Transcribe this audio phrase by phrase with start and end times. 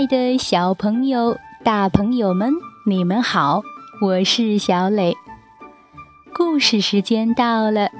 [0.00, 2.54] 爱的小朋友、大朋友们，
[2.86, 3.60] 你们好，
[4.00, 5.14] 我是小磊。
[6.32, 7.90] 故事时间到了，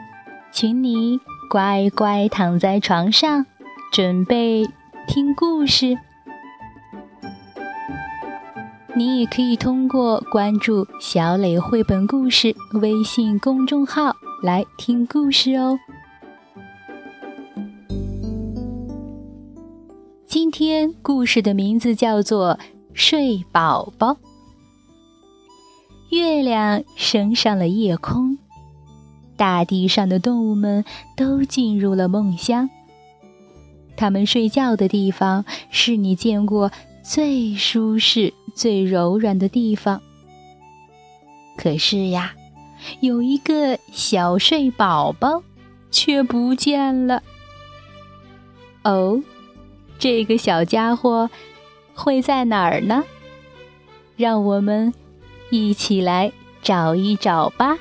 [0.50, 3.44] 请你乖乖躺在床上，
[3.92, 4.66] 准备
[5.06, 5.98] 听故事。
[8.94, 15.78] 你也可以通过关注“小磊绘本故事”微信公众号来听故事哦。
[21.02, 22.54] 故事的名字叫做
[22.92, 24.12] 《睡宝宝》。
[26.10, 28.38] 月亮升上了夜空，
[29.36, 30.84] 大地上的动物们
[31.16, 32.68] 都进入了梦乡。
[33.96, 36.70] 它们睡觉的地方是你见过
[37.02, 40.00] 最舒适、最柔软的地方。
[41.56, 42.34] 可是呀，
[43.00, 45.42] 有一个小睡宝宝
[45.90, 47.22] 却不见了。
[48.82, 49.22] 哦。
[50.00, 51.30] 这个小家伙
[51.94, 53.04] 会在哪儿呢？
[54.16, 54.92] 让我们
[55.50, 57.78] 一起来找一找吧。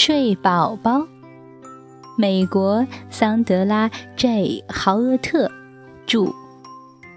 [0.00, 1.08] 睡宝宝，
[2.16, 5.50] 美国桑德拉 ·J· 豪厄特
[6.06, 6.32] 著，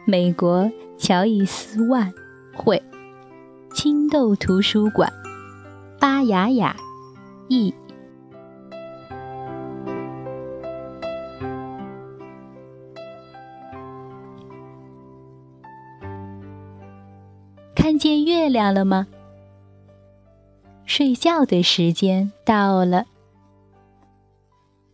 [0.03, 2.12] 美国乔伊斯万
[2.56, 2.81] 绘，
[3.75, 5.14] 青豆图书馆，
[6.00, 6.75] 巴雅雅
[7.50, 7.72] 译。
[17.75, 19.06] 看见月亮了吗？
[21.01, 23.07] 睡觉的时间到了，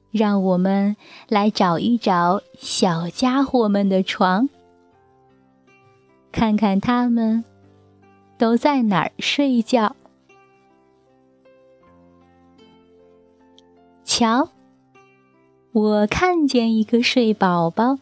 [0.09, 0.95] 让我们
[1.27, 4.47] 来找一找小家伙们的床，
[6.31, 7.43] 看看他们
[8.37, 9.97] 都在哪儿睡觉。
[14.05, 14.47] 瞧，
[15.73, 17.99] 我看见一个睡宝宝，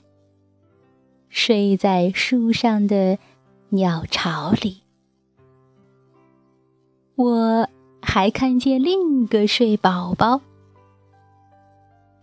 [1.27, 3.17] 睡在树上的
[3.69, 4.83] 鸟巢里。
[7.16, 7.67] 我。
[8.15, 10.39] 还看见另一个睡宝宝，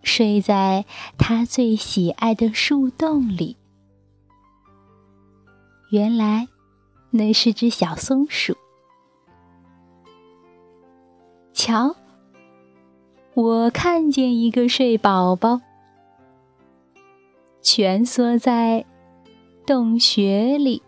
[0.02, 0.86] 睡在
[1.18, 3.58] 他最喜爱的树洞里。
[5.90, 6.48] 原来，
[7.10, 8.56] 那是只小松鼠。
[11.52, 11.94] 瞧，
[13.34, 15.60] 我看见一个睡宝宝，
[17.60, 18.86] 蜷缩在
[19.66, 20.82] 洞穴里。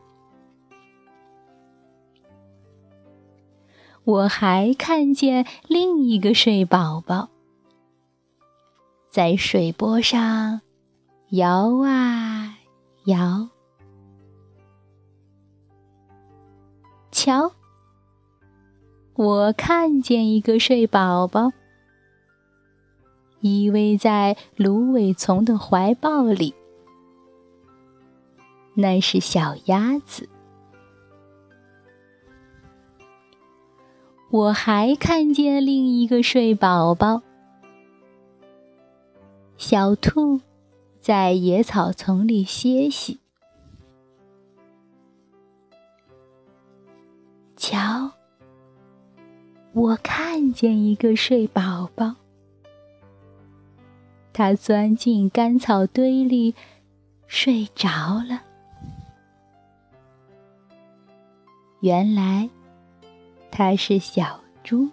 [4.04, 7.31] 我还看见另一个睡宝宝，
[9.10, 10.60] 在水波上
[11.31, 12.59] 摇啊
[13.06, 13.48] 摇。
[17.10, 17.53] 瞧，
[19.14, 21.50] 我看见一个睡宝宝，
[23.41, 26.54] 依偎在芦苇丛的怀抱里，
[28.75, 30.28] 那是小鸭子。
[34.34, 37.22] 我还看见另一个睡宝宝，
[39.56, 40.41] 小兔
[40.99, 43.20] 在野草丛里歇息。
[47.56, 48.11] 瞧，
[49.73, 52.17] 我看见一个睡宝宝，
[54.32, 56.56] 它钻进干草堆里
[57.29, 57.88] 睡着
[58.29, 58.43] 了。
[61.82, 62.50] 原来。
[63.56, 64.89] 它是小猪。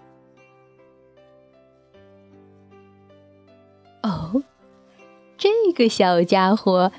[4.04, 4.44] 哦，
[5.36, 6.92] 这个小家伙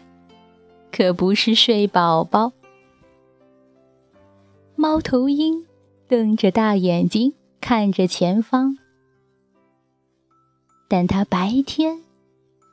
[0.91, 2.53] 可不是睡宝宝。
[4.75, 5.65] 猫头鹰
[6.09, 8.77] 瞪着大眼睛看着前方，
[10.89, 12.03] 但它白天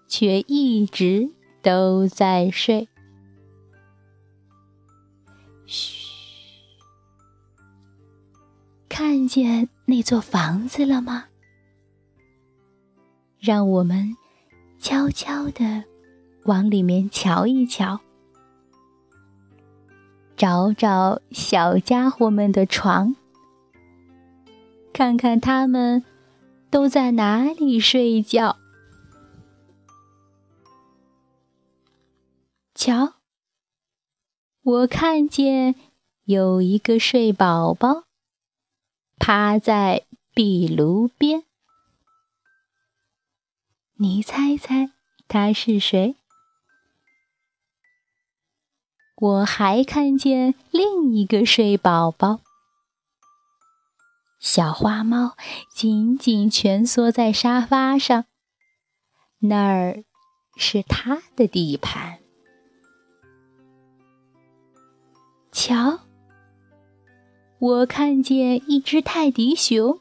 [0.08, 1.30] 却一直
[1.62, 2.90] 都在睡。
[5.68, 5.99] 嘘。
[9.02, 11.28] 看见那座房子了吗？
[13.40, 14.18] 让我们
[14.78, 15.86] 悄悄地
[16.44, 18.02] 往里面瞧一瞧。
[20.36, 23.16] 找找小家伙们的床，
[24.92, 26.04] 看看他们
[26.70, 28.58] 都在哪里睡觉。
[32.76, 33.14] 瞧，
[34.62, 35.76] 我看见
[36.26, 38.04] 有一个睡宝宝
[39.20, 41.44] 趴在壁炉边，
[43.96, 44.90] 你猜猜
[45.28, 46.16] 他是谁？
[49.18, 52.40] 我还看见另一个睡宝宝，
[54.40, 55.36] 小花猫
[55.70, 58.24] 紧紧蜷缩在沙发上，
[59.40, 60.06] 那儿
[60.56, 62.20] 是它的地盘。
[65.52, 66.00] 瞧，
[67.62, 70.00] 我看见一只泰迪熊，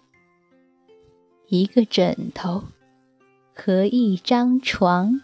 [1.48, 2.62] 一个枕头
[3.52, 5.20] 和一张床。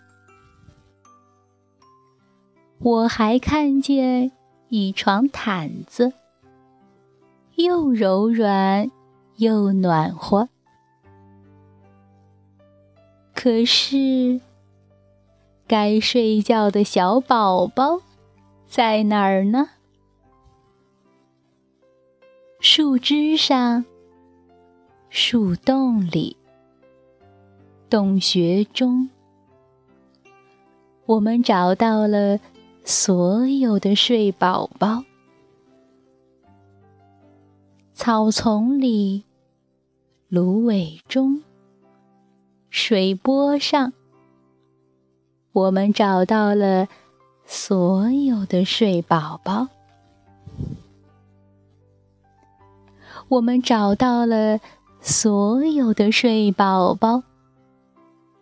[2.80, 4.32] 我还看见
[4.68, 6.12] 一床毯子，
[7.54, 8.90] 又柔软
[9.36, 10.48] 又暖和。
[13.32, 14.40] 可是，
[15.68, 18.00] 该睡觉的小宝宝
[18.66, 19.70] 在哪儿呢？
[22.66, 23.84] 树枝上，
[25.10, 26.34] 树洞里，
[27.90, 29.10] 洞穴中，
[31.04, 32.40] 我们找到了。
[32.82, 35.04] 所有的睡宝宝，
[37.92, 39.24] 草丛里、
[40.28, 41.42] 芦苇中、
[42.70, 43.92] 水波上，
[45.52, 46.88] 我们找到了
[47.44, 49.68] 所有的睡宝宝。
[53.28, 54.60] 我们找到了
[55.00, 57.22] 所有的睡宝宝，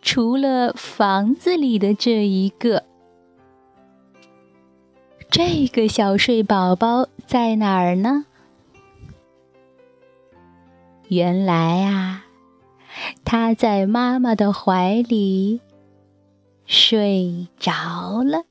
[0.01, 2.83] 除了房子里的这一个。
[5.29, 8.25] 这个小睡宝宝在哪儿呢？
[11.07, 12.25] 原来啊，
[13.25, 15.59] 他在妈妈的怀里
[16.65, 18.43] 睡着了。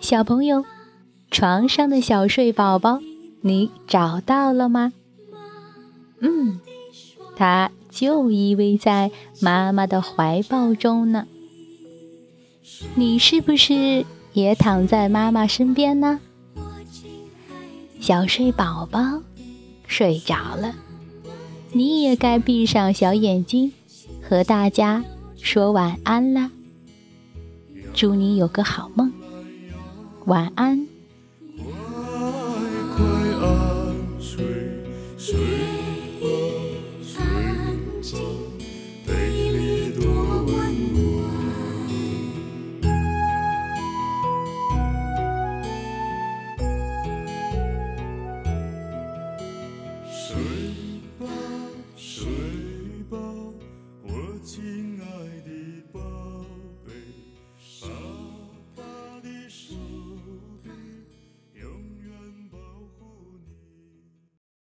[0.00, 0.64] 小朋友，
[1.30, 3.00] 床上的小睡宝宝，
[3.42, 4.92] 你找到了吗？
[6.20, 6.60] 嗯，
[7.36, 9.10] 他就依偎在
[9.40, 11.26] 妈妈的怀抱中呢。
[12.94, 16.20] 你是不是也躺在妈妈身边呢？
[18.00, 19.22] 小睡宝宝
[19.86, 20.74] 睡着了，
[21.72, 23.72] 你也该闭上小眼睛，
[24.22, 25.04] 和大家
[25.40, 26.50] 说晚安了。
[27.92, 29.12] 祝你有个好梦，
[30.26, 30.99] 晚安。